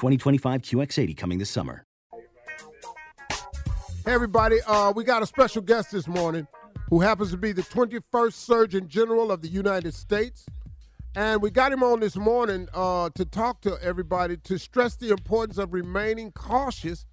2025 0.00 0.62
QX80 0.62 1.14
coming 1.14 1.38
this 1.38 1.50
summer. 1.50 1.84
Hey 4.06 4.14
everybody, 4.14 4.56
uh, 4.66 4.92
we 4.96 5.04
got 5.04 5.22
a 5.22 5.26
special 5.26 5.60
guest 5.60 5.92
this 5.92 6.08
morning 6.08 6.46
who 6.88 7.00
happens 7.00 7.30
to 7.32 7.36
be 7.36 7.52
the 7.52 7.62
21st 7.64 8.32
Surgeon 8.32 8.88
General 8.88 9.30
of 9.30 9.42
the 9.42 9.48
United 9.48 9.92
States. 9.92 10.46
And 11.14 11.42
we 11.42 11.50
got 11.50 11.70
him 11.70 11.82
on 11.82 12.00
this 12.00 12.16
morning 12.16 12.66
uh, 12.72 13.10
to 13.14 13.26
talk 13.26 13.60
to 13.60 13.76
everybody 13.82 14.38
to 14.38 14.58
stress 14.58 14.96
the 14.96 15.10
importance 15.10 15.58
of 15.58 15.74
remaining 15.74 16.32
cautious 16.32 17.04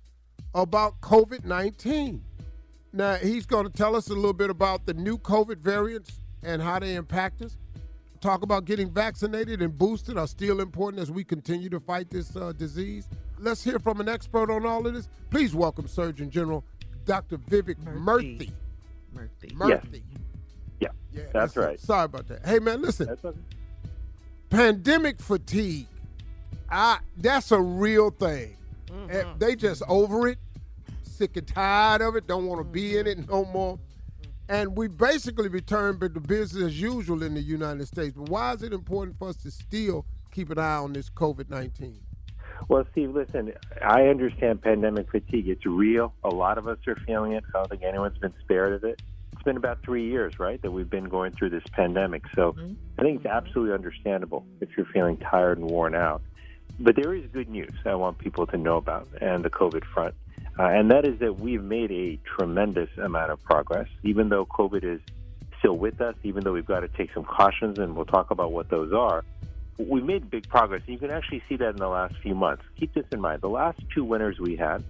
about 0.55 1.01
COVID 1.01 1.43
19. 1.43 2.23
Now, 2.93 3.15
he's 3.15 3.45
going 3.45 3.65
to 3.65 3.73
tell 3.73 3.97
us 3.97 4.09
a 4.09 4.13
little 4.13 4.31
bit 4.31 4.49
about 4.49 4.85
the 4.85 4.93
new 4.93 5.17
COVID 5.17 5.57
variants 5.57 6.21
and 6.41 6.61
how 6.61 6.79
they 6.79 6.95
impact 6.95 7.41
us. 7.41 7.57
Talk 8.21 8.41
about 8.41 8.65
getting 8.65 8.89
vaccinated 8.89 9.61
and 9.61 9.77
boosted 9.77 10.17
are 10.17 10.27
still 10.27 10.59
important 10.59 11.01
as 11.01 11.11
we 11.11 11.23
continue 11.23 11.69
to 11.69 11.79
fight 11.79 12.09
this 12.09 12.35
uh, 12.35 12.51
disease. 12.51 13.07
Let's 13.39 13.63
hear 13.63 13.77
from 13.77 14.01
an 14.01 14.09
expert 14.09 14.49
on 14.49 14.65
all 14.65 14.87
of 14.87 14.93
this. 14.93 15.07
Please 15.29 15.53
welcome 15.53 15.87
Surgeon 15.87 16.31
General 16.31 16.63
Dr. 17.05 17.37
Vivek 17.37 17.75
Murthy. 17.83 18.51
Murthy. 19.15 19.53
Murthy. 19.53 20.03
Yeah, 20.79 20.89
Yeah, 21.11 21.23
that's 21.31 21.55
listen, 21.55 21.69
right. 21.69 21.79
Sorry 21.79 22.05
about 22.05 22.27
that. 22.27 22.45
Hey 22.45 22.59
man, 22.59 22.81
listen. 22.81 23.07
That's 23.07 23.23
okay. 23.23 23.39
Pandemic 24.49 25.19
fatigue. 25.19 25.87
I 26.69 26.99
that's 27.17 27.51
a 27.51 27.61
real 27.61 28.09
thing. 28.09 28.57
Mm-hmm. 28.87 29.11
Eh, 29.11 29.23
They 29.37 29.55
just 29.55 29.83
over 29.87 30.27
it, 30.27 30.39
sick 31.03 31.37
and 31.37 31.47
tired 31.47 32.01
of 32.01 32.15
it, 32.15 32.25
don't 32.27 32.47
want 32.47 32.59
to 32.59 32.63
be 32.65 32.97
in 32.97 33.05
it 33.07 33.29
no 33.29 33.45
more. 33.45 33.77
And 34.49 34.77
we 34.77 34.87
basically 34.87 35.49
returned 35.49 35.99
to 35.99 36.09
business 36.09 36.63
as 36.63 36.81
usual 36.81 37.21
in 37.23 37.33
the 37.33 37.41
United 37.41 37.87
States. 37.87 38.13
But 38.15 38.29
why 38.29 38.53
is 38.53 38.63
it 38.63 38.71
important 38.71 39.17
for 39.17 39.29
us 39.29 39.35
to 39.37 39.51
still 39.51 40.05
keep 40.31 40.49
an 40.49 40.59
eye 40.59 40.77
on 40.77 40.93
this 40.93 41.09
COVID 41.09 41.49
19? 41.49 41.99
Well, 42.69 42.85
Steve, 42.91 43.13
listen, 43.13 43.53
I 43.81 44.07
understand 44.07 44.61
pandemic 44.61 45.11
fatigue. 45.11 45.47
It's 45.47 45.65
real. 45.65 46.13
A 46.23 46.29
lot 46.29 46.57
of 46.57 46.67
us 46.67 46.79
are 46.87 46.95
feeling 46.95 47.33
it. 47.33 47.43
I 47.53 47.59
don't 47.59 47.69
think 47.69 47.83
anyone's 47.83 48.17
been 48.17 48.33
spared 48.41 48.73
of 48.73 48.83
it. 48.83 49.01
It's 49.33 49.43
been 49.43 49.57
about 49.57 49.83
three 49.83 50.09
years, 50.09 50.39
right, 50.39 50.61
that 50.61 50.71
we've 50.71 50.89
been 50.89 51.05
going 51.05 51.33
through 51.33 51.51
this 51.51 51.63
pandemic. 51.71 52.23
So 52.35 52.53
mm-hmm. 52.53 52.73
I 52.97 53.03
think 53.03 53.17
it's 53.17 53.25
absolutely 53.25 53.73
understandable 53.73 54.45
if 54.59 54.69
you're 54.75 54.87
feeling 54.87 55.17
tired 55.17 55.59
and 55.59 55.69
worn 55.69 55.93
out. 55.93 56.21
But 56.79 56.95
there 56.95 57.13
is 57.13 57.25
good 57.31 57.49
news 57.49 57.73
I 57.85 57.95
want 57.95 58.17
people 58.17 58.47
to 58.47 58.57
know 58.57 58.77
about 58.77 59.07
and 59.21 59.43
the 59.43 59.49
COVID 59.49 59.83
front. 59.85 60.15
Uh, 60.59 60.63
and 60.63 60.89
that 60.89 61.05
is 61.05 61.19
that 61.19 61.39
we've 61.39 61.63
made 61.63 61.91
a 61.91 62.17
tremendous 62.25 62.89
amount 62.97 63.31
of 63.31 63.41
progress, 63.43 63.87
even 64.03 64.29
though 64.29 64.45
COVID 64.45 64.83
is 64.83 64.99
still 65.59 65.77
with 65.77 66.01
us, 66.01 66.15
even 66.23 66.43
though 66.43 66.53
we've 66.53 66.65
got 66.65 66.79
to 66.79 66.87
take 66.87 67.13
some 67.13 67.23
cautions, 67.23 67.77
and 67.77 67.95
we'll 67.95 68.05
talk 68.05 68.31
about 68.31 68.51
what 68.51 68.69
those 68.69 68.91
are. 68.91 69.23
We've 69.77 70.03
made 70.03 70.29
big 70.31 70.49
progress. 70.49 70.81
You 70.87 70.97
can 70.97 71.11
actually 71.11 71.43
see 71.47 71.57
that 71.57 71.69
in 71.69 71.75
the 71.75 71.87
last 71.87 72.15
few 72.17 72.33
months. 72.33 72.63
Keep 72.79 72.95
this 72.95 73.05
in 73.11 73.21
mind. 73.21 73.41
The 73.41 73.49
last 73.49 73.79
two 73.93 74.03
winters 74.03 74.39
we 74.39 74.55
had, 74.55 74.83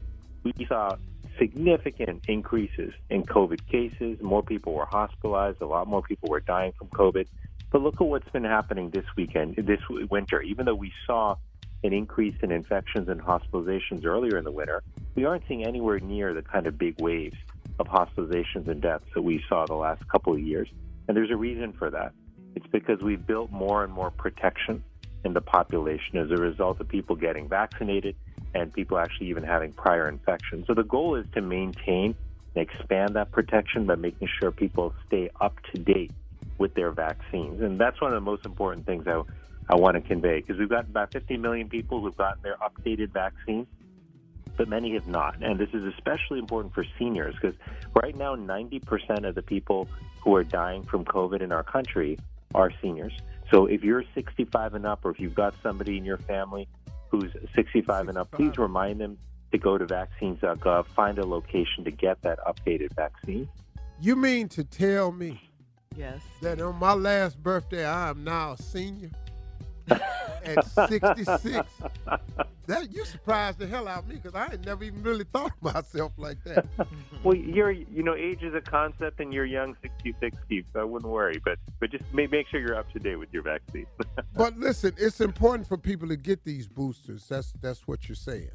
we 0.43 0.53
saw 0.65 0.95
significant 1.37 2.23
increases 2.27 2.93
in 3.09 3.23
COVID 3.23 3.67
cases. 3.67 4.21
More 4.21 4.41
people 4.41 4.73
were 4.73 4.85
hospitalized. 4.85 5.61
A 5.61 5.67
lot 5.67 5.87
more 5.87 6.01
people 6.01 6.29
were 6.29 6.39
dying 6.39 6.71
from 6.77 6.87
COVID. 6.87 7.27
But 7.69 7.81
look 7.81 7.95
at 7.95 8.07
what's 8.07 8.29
been 8.29 8.45
happening 8.45 8.89
this 8.91 9.05
weekend, 9.17 9.57
this 9.57 9.81
winter. 9.89 10.41
Even 10.41 10.65
though 10.65 10.75
we 10.75 10.93
saw 11.05 11.35
an 11.83 11.93
increase 11.93 12.35
in 12.41 12.51
infections 12.51 13.07
and 13.09 13.21
hospitalizations 13.21 14.05
earlier 14.05 14.37
in 14.37 14.43
the 14.43 14.51
winter, 14.51 14.83
we 15.15 15.25
aren't 15.25 15.43
seeing 15.47 15.65
anywhere 15.65 15.99
near 15.99 16.33
the 16.33 16.41
kind 16.41 16.67
of 16.67 16.77
big 16.77 16.99
waves 16.99 17.37
of 17.79 17.87
hospitalizations 17.87 18.67
and 18.67 18.81
deaths 18.81 19.05
that 19.13 19.21
we 19.21 19.43
saw 19.47 19.65
the 19.65 19.75
last 19.75 20.07
couple 20.07 20.33
of 20.33 20.39
years. 20.39 20.67
And 21.07 21.15
there's 21.15 21.31
a 21.31 21.37
reason 21.37 21.73
for 21.73 21.89
that. 21.91 22.13
It's 22.55 22.67
because 22.67 23.01
we've 23.01 23.25
built 23.25 23.51
more 23.51 23.83
and 23.83 23.93
more 23.93 24.09
protection 24.09 24.83
in 25.23 25.33
the 25.33 25.41
population 25.41 26.17
as 26.17 26.31
a 26.31 26.37
result 26.37 26.79
of 26.79 26.87
people 26.87 27.15
getting 27.15 27.47
vaccinated 27.47 28.15
and 28.53 28.73
people 28.73 28.97
actually 28.97 29.29
even 29.29 29.43
having 29.43 29.71
prior 29.73 30.09
infections. 30.09 30.65
So 30.67 30.73
the 30.73 30.83
goal 30.83 31.15
is 31.15 31.25
to 31.33 31.41
maintain 31.41 32.15
and 32.55 32.67
expand 32.67 33.15
that 33.15 33.31
protection 33.31 33.85
by 33.85 33.95
making 33.95 34.29
sure 34.39 34.51
people 34.51 34.93
stay 35.05 35.29
up 35.39 35.59
to 35.73 35.79
date 35.79 36.11
with 36.57 36.73
their 36.73 36.91
vaccines. 36.91 37.61
And 37.61 37.79
that's 37.79 38.01
one 38.01 38.11
of 38.11 38.15
the 38.15 38.21
most 38.21 38.45
important 38.45 38.85
things 38.85 39.05
I, 39.07 39.21
I 39.69 39.75
want 39.75 39.95
to 39.95 40.01
convey 40.01 40.39
because 40.39 40.57
we've 40.57 40.69
got 40.69 40.85
about 40.85 41.11
50 41.11 41.37
million 41.37 41.67
people 41.69 42.01
who've 42.01 42.15
gotten 42.17 42.41
their 42.41 42.57
updated 42.57 43.09
vaccine, 43.11 43.67
but 44.55 44.67
many 44.69 44.93
have 44.93 45.07
not. 45.07 45.41
And 45.43 45.59
this 45.59 45.69
is 45.73 45.83
especially 45.83 46.39
important 46.39 46.73
for 46.73 46.85
seniors 46.97 47.35
because 47.35 47.55
right 47.93 48.15
now, 48.15 48.35
90% 48.35 49.27
of 49.27 49.35
the 49.35 49.41
people 49.41 49.87
who 50.21 50.35
are 50.35 50.43
dying 50.43 50.83
from 50.83 51.03
COVID 51.05 51.41
in 51.41 51.51
our 51.51 51.63
country 51.63 52.17
are 52.55 52.71
seniors. 52.81 53.13
So 53.51 53.65
if 53.65 53.83
you're 53.83 54.03
65 54.13 54.73
and 54.73 54.85
up, 54.85 55.03
or 55.05 55.11
if 55.11 55.19
you've 55.19 55.35
got 55.35 55.53
somebody 55.61 55.97
in 55.97 56.05
your 56.05 56.17
family 56.17 56.67
who's 57.09 57.31
65 57.55 58.09
and 58.09 58.17
up, 58.17 58.31
please 58.31 58.57
remind 58.57 58.99
them 58.99 59.17
to 59.51 59.57
go 59.57 59.77
to 59.77 59.85
vaccines.gov, 59.85 60.85
find 60.87 61.19
a 61.19 61.25
location 61.25 61.83
to 61.85 61.91
get 61.91 62.21
that 62.23 62.39
updated 62.45 62.93
vaccine. 62.95 63.47
You 64.01 64.15
mean 64.15 64.49
to 64.49 64.63
tell 64.63 65.11
me 65.11 65.41
Yes. 65.95 66.21
that 66.41 66.61
on 66.61 66.75
my 66.77 66.93
last 66.93 67.41
birthday, 67.41 67.85
I 67.85 68.09
am 68.09 68.23
now 68.23 68.53
a 68.53 68.57
senior 68.61 69.09
at 69.89 70.65
66? 70.89 71.67
That 72.67 72.91
you 72.91 73.05
surprised 73.05 73.59
the 73.59 73.67
hell 73.67 73.87
out 73.87 74.03
of 74.03 74.07
me 74.09 74.15
because 74.15 74.35
I 74.35 74.49
had 74.49 74.65
never 74.65 74.83
even 74.83 75.01
really 75.01 75.23
thought 75.23 75.51
of 75.51 75.61
myself 75.73 76.13
like 76.17 76.43
that. 76.43 76.65
Well, 77.23 77.35
you're, 77.35 77.71
you 77.71 78.03
know, 78.03 78.13
age 78.13 78.43
is 78.43 78.53
a 78.53 78.61
concept, 78.61 79.19
and 79.19 79.33
you're 79.33 79.43
young, 79.43 79.75
66, 79.81 80.37
Steve. 80.45 80.65
So 80.71 80.79
I 80.79 80.83
wouldn't 80.83 81.11
worry, 81.11 81.41
but 81.43 81.57
but 81.79 81.89
just 81.89 82.03
make 82.13 82.31
make 82.31 82.47
sure 82.47 82.59
you're 82.59 82.77
up 82.77 82.89
to 82.93 82.99
date 82.99 83.15
with 83.15 83.33
your 83.33 83.41
vaccine. 83.41 83.87
but 84.35 84.57
listen, 84.57 84.93
it's 84.97 85.19
important 85.19 85.67
for 85.67 85.77
people 85.77 86.07
to 86.09 86.15
get 86.15 86.45
these 86.45 86.67
boosters. 86.67 87.27
That's 87.27 87.51
that's 87.59 87.87
what 87.87 88.07
you're 88.07 88.15
saying. 88.15 88.51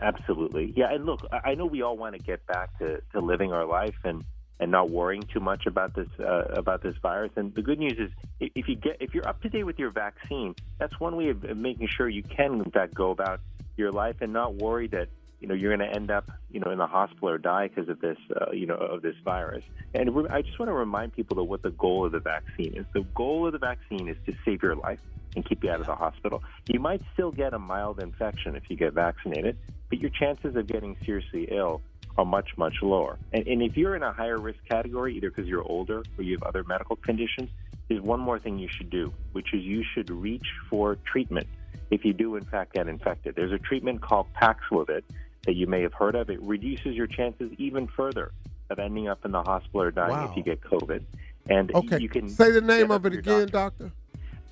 Absolutely. 0.00 0.72
Yeah, 0.76 0.92
and 0.92 1.06
look, 1.06 1.20
I 1.32 1.54
know 1.54 1.66
we 1.66 1.82
all 1.82 1.96
want 1.96 2.14
to 2.14 2.20
get 2.20 2.46
back 2.46 2.78
to, 2.78 3.00
to 3.12 3.20
living 3.20 3.52
our 3.52 3.64
life 3.64 3.96
and, 4.04 4.24
and 4.60 4.70
not 4.70 4.90
worrying 4.90 5.22
too 5.32 5.40
much 5.40 5.66
about 5.66 5.94
this 5.94 6.08
uh, 6.20 6.44
about 6.56 6.82
this 6.82 6.94
virus. 7.02 7.32
And 7.36 7.54
the 7.54 7.62
good 7.62 7.78
news 7.78 7.98
is, 7.98 8.10
if 8.40 8.68
you 8.68 8.76
get 8.76 8.98
if 9.00 9.14
you're 9.14 9.28
up 9.28 9.42
to 9.42 9.48
date 9.48 9.64
with 9.64 9.78
your 9.78 9.90
vaccine, 9.90 10.54
that's 10.78 10.98
one 11.00 11.16
way 11.16 11.30
of 11.30 11.42
making 11.56 11.88
sure 11.88 12.08
you 12.08 12.22
can 12.22 12.54
in 12.54 12.70
fact 12.70 12.94
go 12.94 13.10
about 13.10 13.40
your 13.76 13.90
life 13.90 14.16
and 14.20 14.32
not 14.32 14.54
worry 14.54 14.86
that 14.88 15.08
you 15.40 15.48
know 15.48 15.54
you're 15.54 15.76
going 15.76 15.88
to 15.88 15.94
end 15.94 16.10
up 16.10 16.30
you 16.50 16.60
know 16.60 16.70
in 16.70 16.78
the 16.78 16.86
hospital 16.86 17.28
or 17.28 17.38
die 17.38 17.68
because 17.68 17.88
of 17.88 18.00
this 18.00 18.18
uh, 18.40 18.52
you 18.52 18.66
know 18.66 18.76
of 18.76 19.02
this 19.02 19.16
virus. 19.24 19.64
And 19.92 20.10
I 20.30 20.42
just 20.42 20.58
want 20.58 20.68
to 20.68 20.74
remind 20.74 21.12
people 21.12 21.38
of 21.40 21.48
what 21.48 21.62
the 21.62 21.70
goal 21.70 22.06
of 22.06 22.12
the 22.12 22.20
vaccine 22.20 22.74
is. 22.76 22.86
The 22.92 23.04
goal 23.14 23.46
of 23.46 23.52
the 23.52 23.58
vaccine 23.58 24.08
is 24.08 24.16
to 24.26 24.32
save 24.44 24.62
your 24.62 24.76
life 24.76 25.00
and 25.36 25.44
keep 25.44 25.64
you 25.64 25.70
out 25.70 25.80
of 25.80 25.86
the 25.86 25.94
hospital. 25.94 26.42
You 26.68 26.80
might 26.80 27.02
still 27.12 27.32
get 27.32 27.54
a 27.54 27.58
mild 27.58 28.00
infection 28.00 28.54
if 28.56 28.64
you 28.68 28.76
get 28.76 28.92
vaccinated, 28.92 29.56
but 29.90 29.98
your 29.98 30.10
chances 30.10 30.56
of 30.56 30.66
getting 30.66 30.96
seriously 31.04 31.48
ill 31.50 31.82
are 32.16 32.24
much, 32.24 32.56
much 32.56 32.74
lower. 32.82 33.18
And, 33.32 33.46
and 33.46 33.62
if 33.62 33.76
you're 33.76 33.96
in 33.96 34.02
a 34.02 34.12
higher 34.12 34.38
risk 34.38 34.58
category, 34.68 35.16
either 35.16 35.30
because 35.30 35.46
you're 35.46 35.62
older 35.64 36.02
or 36.16 36.24
you 36.24 36.36
have 36.36 36.42
other 36.44 36.64
medical 36.64 36.96
conditions, 36.96 37.50
is 37.88 38.00
one 38.00 38.20
more 38.20 38.38
thing 38.38 38.58
you 38.58 38.68
should 38.68 38.90
do, 38.90 39.12
which 39.32 39.52
is 39.52 39.62
you 39.62 39.84
should 39.94 40.10
reach 40.10 40.46
for 40.70 40.96
treatment 41.04 41.46
if 41.90 42.04
you 42.04 42.12
do, 42.12 42.36
in 42.36 42.44
fact, 42.44 42.74
get 42.74 42.88
infected. 42.88 43.34
There's 43.34 43.52
a 43.52 43.58
treatment 43.58 44.00
called 44.00 44.26
Paxlovid 44.40 45.02
that 45.44 45.54
you 45.54 45.66
may 45.66 45.82
have 45.82 45.92
heard 45.92 46.14
of. 46.14 46.30
It 46.30 46.40
reduces 46.42 46.94
your 46.94 47.06
chances 47.06 47.50
even 47.58 47.86
further 47.86 48.32
of 48.70 48.78
ending 48.78 49.08
up 49.08 49.24
in 49.24 49.32
the 49.32 49.42
hospital 49.42 49.82
or 49.82 49.90
dying 49.90 50.12
wow. 50.12 50.30
if 50.30 50.36
you 50.36 50.42
get 50.42 50.60
COVID. 50.62 51.02
And 51.48 51.74
okay. 51.74 51.98
you 52.00 52.08
can 52.08 52.28
say 52.28 52.50
the 52.50 52.62
name 52.62 52.90
of 52.90 53.04
it 53.04 53.12
again, 53.12 53.48
doctor. 53.48 53.84
doctor. 53.84 53.92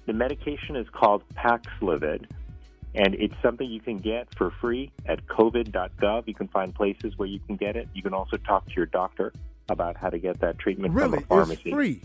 The 0.05 0.13
medication 0.13 0.77
is 0.77 0.87
called 0.91 1.23
Paxlovid, 1.35 2.27
and 2.95 3.15
it's 3.15 3.35
something 3.43 3.69
you 3.69 3.81
can 3.81 3.97
get 3.97 4.29
for 4.37 4.51
free 4.61 4.91
at 5.07 5.27
covid.gov. 5.27 6.27
You 6.27 6.35
can 6.35 6.49
find 6.49 6.75
places 6.75 7.17
where 7.17 7.29
you 7.29 7.41
can 7.41 7.57
get 7.57 7.77
it. 7.77 7.89
You 7.95 8.03
can 8.03 8.13
also 8.13 8.37
talk 8.37 8.67
to 8.67 8.73
your 8.75 8.87
doctor 8.87 9.33
about 9.69 9.97
how 9.97 10.11
to 10.11 10.19
get 10.19 10.41
that 10.41 10.59
treatment 10.59 10.93
really? 10.93 11.17
from 11.17 11.25
a 11.25 11.27
pharmacy. 11.27 11.63
It's 11.65 11.75
free. 11.75 12.03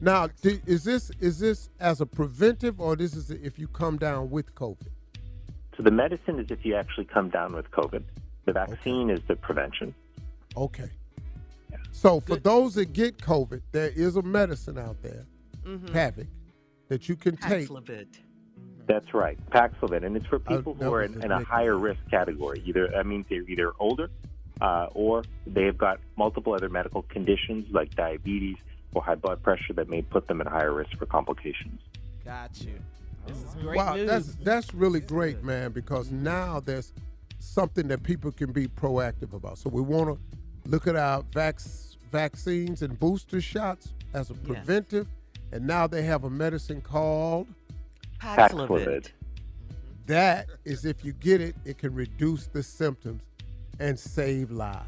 Now, 0.00 0.28
is 0.42 0.84
this 0.84 1.10
is 1.20 1.38
this 1.38 1.70
as 1.80 2.00
a 2.00 2.06
preventive, 2.06 2.80
or 2.80 2.96
this 2.96 3.14
is 3.14 3.30
if 3.30 3.58
you 3.58 3.68
come 3.68 3.96
down 3.96 4.28
with 4.28 4.54
COVID? 4.54 4.88
So 5.76 5.82
the 5.82 5.90
medicine 5.90 6.38
is 6.38 6.50
if 6.50 6.64
you 6.64 6.74
actually 6.74 7.06
come 7.06 7.30
down 7.30 7.54
with 7.54 7.70
COVID. 7.70 8.02
The 8.44 8.52
vaccine 8.52 9.10
okay. 9.10 9.14
is 9.14 9.26
the 9.26 9.36
prevention. 9.36 9.94
Okay. 10.56 10.90
Yeah. 11.70 11.78
So 11.92 12.20
for 12.20 12.34
Good. 12.34 12.44
those 12.44 12.74
that 12.74 12.92
get 12.92 13.18
COVID, 13.18 13.62
there 13.72 13.90
is 13.94 14.16
a 14.16 14.22
medicine 14.22 14.78
out 14.78 15.00
there, 15.02 15.24
mm-hmm. 15.64 15.86
Pavic, 15.86 16.26
that 16.88 17.08
you 17.08 17.16
can 17.16 17.36
take. 17.36 17.68
Paxlovid. 17.68 18.08
That's 18.86 19.14
right, 19.14 19.38
Paxlovid, 19.50 20.04
and 20.04 20.16
it's 20.16 20.26
for 20.26 20.38
people 20.38 20.74
who 20.74 20.92
are 20.92 21.02
in, 21.02 21.22
in, 21.22 21.30
a 21.30 21.42
higher 21.42 21.76
risk 21.76 22.00
category. 22.10 22.62
Either 22.66 22.88
that 22.88 23.06
means 23.06 23.26
they're 23.28 23.42
either 23.42 23.72
older, 23.78 24.10
uh, 24.60 24.88
or 24.92 25.24
they've 25.46 25.76
got 25.76 26.00
multiple 26.16 26.52
other 26.52 26.68
medical 26.68 27.02
conditions 27.02 27.66
like 27.72 27.94
diabetes 27.94 28.56
or 28.94 29.02
high 29.02 29.14
blood 29.14 29.42
pressure 29.42 29.72
that 29.72 29.88
may 29.88 30.02
put 30.02 30.28
them 30.28 30.40
at 30.40 30.46
higher 30.46 30.72
risk 30.72 30.96
for 30.98 31.06
complications. 31.06 31.80
Got 32.24 32.60
you. 32.60 32.78
This 33.26 33.38
is 33.38 33.54
great 33.54 33.76
wow, 33.76 33.94
news. 33.94 34.08
that's 34.08 34.34
that's 34.36 34.74
really 34.74 35.00
great, 35.00 35.42
man. 35.42 35.72
Because 35.72 36.10
now 36.10 36.60
there's 36.60 36.92
something 37.38 37.88
that 37.88 38.02
people 38.02 38.32
can 38.32 38.52
be 38.52 38.68
proactive 38.68 39.32
about. 39.32 39.58
So 39.58 39.70
we 39.70 39.80
want 39.80 40.08
to 40.08 40.70
look 40.70 40.86
at 40.86 40.96
our 40.96 41.22
vac- 41.32 41.60
vaccines 42.12 42.82
and 42.82 42.98
booster 42.98 43.40
shots 43.40 43.94
as 44.12 44.30
a 44.30 44.34
preventive, 44.34 45.08
yes. 45.34 45.42
and 45.52 45.66
now 45.66 45.86
they 45.86 46.02
have 46.02 46.24
a 46.24 46.30
medicine 46.30 46.82
called 46.82 47.48
Paxlovid. 48.24 49.10
That 50.06 50.48
is, 50.64 50.84
if 50.84 51.04
you 51.04 51.12
get 51.12 51.40
it, 51.40 51.54
it 51.64 51.78
can 51.78 51.94
reduce 51.94 52.46
the 52.46 52.62
symptoms 52.62 53.22
and 53.80 53.98
save 53.98 54.50
lives. 54.50 54.84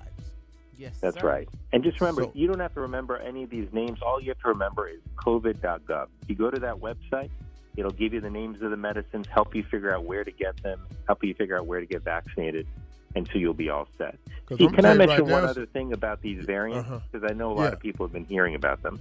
Yes, 0.77 0.99
that's 1.01 1.19
sir. 1.21 1.27
right. 1.27 1.49
And 1.73 1.83
just 1.83 2.01
remember, 2.01 2.25
so, 2.25 2.33
you 2.35 2.47
don't 2.47 2.61
have 2.61 2.75
to 2.75 2.81
remember 2.81 3.17
any 3.17 3.43
of 3.43 3.51
these 3.51 3.73
names. 3.73 4.01
All 4.03 4.21
you 4.21 4.29
have 4.29 4.39
to 4.41 4.49
remember 4.49 4.89
is 4.89 5.01
COVID.gov. 5.17 6.09
You 6.29 6.35
go 6.35 6.51
to 6.51 6.61
that 6.61 6.77
website, 6.77 7.31
it'll 7.77 7.93
give 7.93 8.13
you 8.13 8.21
the 8.21 8.31
names 8.31 8.61
of 8.61 8.71
the 8.71 8.77
medicines, 8.77 9.27
help 9.27 9.55
you 9.55 9.63
figure 9.63 9.95
out 9.95 10.05
where 10.05 10.23
to 10.23 10.31
get 10.31 10.63
them, 10.63 10.81
help 11.07 11.25
you 11.25 11.33
figure 11.33 11.57
out 11.57 11.67
where 11.67 11.81
to 11.81 11.87
get 11.87 12.03
vaccinated, 12.03 12.67
and 13.15 13.27
so 13.33 13.39
you'll 13.39 13.55
be 13.55 13.71
all 13.71 13.89
set. 13.97 14.19
See, 14.57 14.69
can 14.69 14.85
I 14.85 14.93
mention 14.93 15.25
right 15.25 15.33
one 15.33 15.45
now, 15.45 15.51
other 15.51 15.67
thing 15.67 15.95
about 15.95 16.21
these 16.21 16.45
variants? 16.45 16.89
Because 17.11 17.25
uh-huh. 17.25 17.29
I 17.31 17.35
know 17.35 17.53
a 17.53 17.55
lot 17.55 17.63
yeah. 17.65 17.73
of 17.73 17.81
people 17.81 18.07
have 18.07 18.13
been 18.13 18.27
hearing 18.27 18.55
about 18.55 18.83
them. 18.83 19.01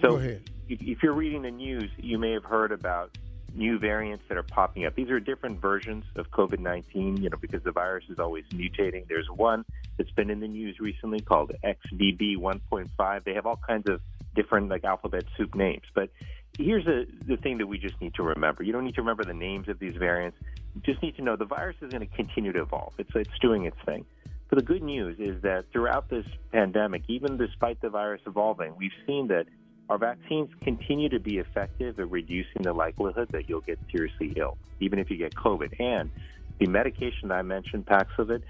So 0.00 0.16
if, 0.16 0.40
if 0.68 1.02
you're 1.02 1.14
reading 1.14 1.42
the 1.42 1.50
news, 1.50 1.90
you 1.96 2.18
may 2.18 2.32
have 2.32 2.44
heard 2.44 2.70
about 2.70 3.16
new 3.56 3.78
variants 3.78 4.24
that 4.28 4.36
are 4.36 4.42
popping 4.42 4.84
up. 4.84 4.94
These 4.94 5.10
are 5.10 5.20
different 5.20 5.60
versions 5.60 6.04
of 6.16 6.30
COVID 6.30 6.58
19, 6.58 7.22
you 7.22 7.30
know, 7.30 7.38
because 7.40 7.62
the 7.62 7.72
virus 7.72 8.04
is 8.08 8.18
always 8.18 8.44
mutating. 8.52 9.08
There's 9.08 9.28
one 9.28 9.64
that's 9.96 10.10
been 10.10 10.30
in 10.30 10.40
the 10.40 10.48
news 10.48 10.78
recently 10.80 11.20
called 11.20 11.52
XBB 11.64 12.36
1.5. 12.36 13.24
They 13.24 13.34
have 13.34 13.46
all 13.46 13.60
kinds 13.66 13.88
of 13.88 14.00
different, 14.34 14.68
like, 14.68 14.84
alphabet 14.84 15.24
soup 15.36 15.54
names. 15.54 15.84
But 15.94 16.10
here's 16.58 16.86
a, 16.86 17.06
the 17.26 17.36
thing 17.36 17.58
that 17.58 17.66
we 17.66 17.78
just 17.78 18.00
need 18.00 18.14
to 18.14 18.22
remember 18.22 18.62
you 18.62 18.72
don't 18.72 18.84
need 18.84 18.94
to 18.94 19.02
remember 19.02 19.24
the 19.24 19.34
names 19.34 19.68
of 19.68 19.78
these 19.78 19.96
variants. 19.96 20.38
You 20.74 20.82
just 20.82 21.02
need 21.02 21.16
to 21.16 21.22
know 21.22 21.36
the 21.36 21.44
virus 21.44 21.76
is 21.80 21.90
going 21.90 22.06
to 22.06 22.16
continue 22.16 22.52
to 22.52 22.62
evolve, 22.62 22.94
it's, 22.98 23.10
it's 23.14 23.38
doing 23.40 23.64
its 23.64 23.76
thing. 23.84 24.04
But 24.48 24.58
the 24.58 24.64
good 24.64 24.82
news 24.82 25.18
is 25.18 25.42
that 25.42 25.64
throughout 25.72 26.08
this 26.08 26.26
pandemic, 26.52 27.02
even 27.08 27.36
despite 27.36 27.80
the 27.80 27.90
virus 27.90 28.20
evolving, 28.26 28.76
we've 28.76 28.92
seen 29.06 29.28
that 29.28 29.46
our 29.88 29.98
vaccines 29.98 30.50
continue 30.62 31.08
to 31.08 31.20
be 31.20 31.38
effective 31.38 31.98
at 32.00 32.10
reducing 32.10 32.62
the 32.62 32.72
likelihood 32.72 33.28
that 33.30 33.48
you'll 33.48 33.60
get 33.60 33.78
seriously 33.90 34.32
ill, 34.36 34.58
even 34.80 34.98
if 34.98 35.10
you 35.10 35.16
get 35.16 35.34
COVID. 35.34 35.80
And 35.80 36.10
the 36.58 36.66
medication 36.66 37.30
I 37.30 37.42
mentioned, 37.42 37.86
Paxlovid, 37.86 38.42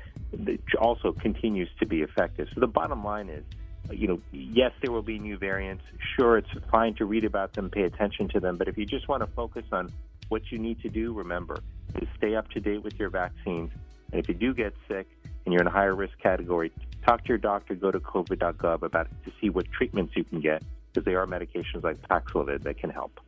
also 0.78 1.12
continues 1.12 1.68
to 1.80 1.86
be 1.86 2.02
effective. 2.02 2.48
So 2.54 2.60
the 2.60 2.66
bottom 2.66 3.04
line 3.04 3.28
is, 3.28 3.44
you 3.90 4.08
know, 4.08 4.20
yes, 4.32 4.72
there 4.80 4.90
will 4.90 5.02
be 5.02 5.18
new 5.18 5.36
variants. 5.36 5.84
Sure, 6.16 6.38
it's 6.38 6.48
fine 6.70 6.94
to 6.94 7.04
read 7.04 7.24
about 7.24 7.52
them, 7.52 7.70
pay 7.70 7.82
attention 7.82 8.28
to 8.28 8.40
them. 8.40 8.56
But 8.56 8.68
if 8.68 8.78
you 8.78 8.86
just 8.86 9.08
want 9.08 9.22
to 9.22 9.28
focus 9.28 9.64
on 9.72 9.92
what 10.28 10.50
you 10.50 10.58
need 10.58 10.80
to 10.82 10.88
do, 10.88 11.12
remember, 11.12 11.62
is 12.00 12.08
stay 12.16 12.34
up 12.34 12.50
to 12.50 12.60
date 12.60 12.82
with 12.82 12.94
your 12.98 13.10
vaccines. 13.10 13.70
And 14.10 14.20
if 14.20 14.28
you 14.28 14.34
do 14.34 14.54
get 14.54 14.74
sick 14.88 15.06
and 15.44 15.52
you're 15.52 15.60
in 15.60 15.68
a 15.68 15.72
higher 15.72 15.94
risk 15.94 16.18
category, 16.18 16.72
talk 17.06 17.22
to 17.24 17.28
your 17.28 17.38
doctor, 17.38 17.74
go 17.74 17.90
to 17.90 18.00
covid.gov 18.00 18.82
about 18.82 19.08
to 19.24 19.32
see 19.40 19.50
what 19.50 19.70
treatments 19.70 20.14
you 20.16 20.24
can 20.24 20.40
get 20.40 20.62
because 20.96 21.04
there 21.04 21.20
are 21.20 21.26
medications 21.26 21.84
like 21.84 22.00
Paxlovid 22.08 22.62
that 22.62 22.78
can 22.78 22.90
help. 22.90 23.20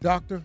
Doctor, 0.00 0.42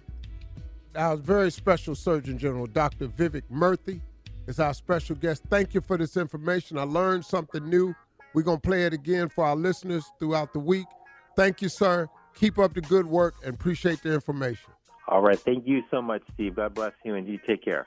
our 0.95 1.17
very 1.17 1.51
special 1.51 1.95
Surgeon 1.95 2.37
General, 2.37 2.65
Dr. 2.65 3.07
Vivek 3.07 3.43
Murthy, 3.51 3.99
is 4.47 4.59
our 4.59 4.73
special 4.73 5.15
guest. 5.15 5.43
Thank 5.49 5.73
you 5.73 5.81
for 5.81 5.97
this 5.97 6.15
information. 6.15 6.77
I 6.77 6.83
learned 6.83 7.25
something 7.25 7.67
new. 7.69 7.93
We're 8.33 8.43
going 8.43 8.57
to 8.57 8.67
play 8.67 8.85
it 8.85 8.93
again 8.93 9.29
for 9.29 9.43
our 9.43 9.55
listeners 9.55 10.05
throughout 10.17 10.53
the 10.53 10.59
week. 10.59 10.87
Thank 11.35 11.61
you, 11.61 11.69
sir. 11.69 12.07
Keep 12.35 12.57
up 12.57 12.73
the 12.73 12.81
good 12.81 13.05
work 13.05 13.35
and 13.45 13.53
appreciate 13.53 14.01
the 14.01 14.13
information. 14.13 14.71
All 15.07 15.21
right. 15.21 15.39
Thank 15.39 15.67
you 15.67 15.83
so 15.91 16.01
much, 16.01 16.23
Steve. 16.33 16.55
God 16.55 16.73
bless 16.73 16.93
you, 17.03 17.15
and 17.15 17.27
you 17.27 17.37
take 17.45 17.63
care. 17.63 17.85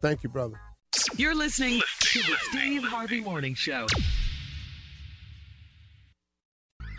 Thank 0.00 0.22
you, 0.22 0.28
brother. 0.28 0.60
You're 1.16 1.34
listening 1.34 1.80
to 2.00 2.18
the 2.20 2.36
Steve 2.50 2.84
Harvey 2.84 3.20
Morning 3.20 3.54
Show. 3.54 3.86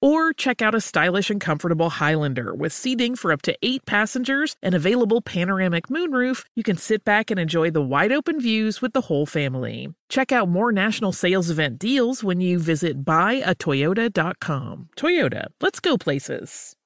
Or 0.00 0.32
check 0.32 0.62
out 0.62 0.76
a 0.76 0.80
stylish 0.80 1.28
and 1.28 1.40
comfortable 1.40 1.90
Highlander 1.90 2.54
with 2.54 2.72
seating 2.72 3.16
for 3.16 3.32
up 3.32 3.42
to 3.42 3.58
eight 3.62 3.84
passengers 3.84 4.54
and 4.62 4.74
available 4.74 5.20
panoramic 5.20 5.88
moonroof. 5.88 6.44
You 6.54 6.62
can 6.62 6.76
sit 6.76 7.04
back 7.04 7.32
and 7.32 7.40
enjoy 7.40 7.72
the 7.72 7.82
wide 7.82 8.12
open 8.12 8.40
views 8.40 8.80
with 8.80 8.92
the 8.92 9.02
whole 9.02 9.26
family. 9.26 9.92
Check 10.08 10.30
out 10.30 10.48
more 10.48 10.70
national 10.70 11.10
sales 11.12 11.50
event 11.50 11.80
deals 11.80 12.22
when 12.22 12.40
you 12.40 12.60
visit 12.60 13.04
buyatoyota.com. 13.04 14.88
Toyota, 14.96 15.46
let's 15.60 15.80
go 15.80 15.98
places. 15.98 16.76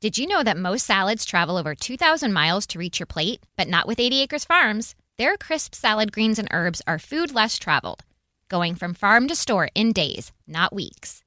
Did 0.00 0.16
you 0.16 0.26
know 0.26 0.42
that 0.42 0.56
most 0.56 0.86
salads 0.86 1.24
travel 1.26 1.58
over 1.58 1.74
2,000 1.74 2.32
miles 2.32 2.66
to 2.68 2.78
reach 2.78 2.98
your 2.98 3.06
plate? 3.06 3.40
But 3.56 3.68
not 3.68 3.86
with 3.86 4.00
80 4.00 4.22
Acres 4.22 4.44
Farms. 4.44 4.94
Their 5.18 5.36
crisp 5.36 5.74
salad 5.74 6.12
greens 6.12 6.38
and 6.38 6.48
herbs 6.50 6.80
are 6.86 6.98
food 6.98 7.34
less 7.34 7.58
traveled, 7.58 8.04
going 8.48 8.74
from 8.74 8.94
farm 8.94 9.28
to 9.28 9.34
store 9.34 9.68
in 9.74 9.92
days, 9.92 10.32
not 10.46 10.74
weeks. 10.74 11.23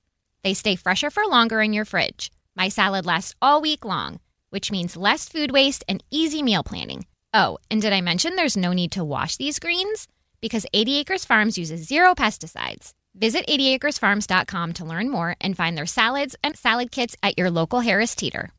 They 0.47 0.53
stay 0.53 0.77
fresher 0.77 1.09
for 1.09 1.25
longer 1.25 1.61
in 1.61 1.73
your 1.73 1.83
fridge. 1.83 2.31
My 2.55 2.69
salad 2.69 3.05
lasts 3.05 3.35
all 3.41 3.59
week 3.59 3.83
long, 3.83 4.21
which 4.49 4.71
means 4.71 4.95
less 4.95 5.27
food 5.27 5.51
waste 5.51 5.83
and 5.89 6.01
easy 6.09 6.41
meal 6.41 6.63
planning. 6.63 7.05
Oh, 7.33 7.57
and 7.69 7.81
did 7.81 7.91
I 7.91 7.99
mention 7.99 8.37
there's 8.37 8.55
no 8.55 8.71
need 8.71 8.93
to 8.93 9.03
wash 9.03 9.35
these 9.35 9.59
greens? 9.59 10.07
Because 10.39 10.65
80 10.71 10.99
Acres 10.99 11.25
Farms 11.25 11.57
uses 11.57 11.85
zero 11.85 12.15
pesticides. 12.15 12.93
Visit 13.13 13.45
80acresfarms.com 13.45 14.71
to 14.75 14.85
learn 14.85 15.09
more 15.09 15.35
and 15.41 15.57
find 15.57 15.77
their 15.77 15.85
salads 15.85 16.37
and 16.41 16.55
salad 16.55 16.91
kits 16.91 17.17
at 17.21 17.37
your 17.37 17.51
local 17.51 17.81
Harris 17.81 18.15
Teeter. 18.15 18.49